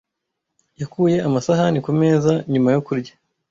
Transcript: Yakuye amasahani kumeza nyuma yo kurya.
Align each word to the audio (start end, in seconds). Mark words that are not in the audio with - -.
Yakuye 0.81 1.17
amasahani 1.27 1.77
kumeza 1.85 2.33
nyuma 2.51 2.69
yo 2.75 2.81
kurya. 2.87 3.13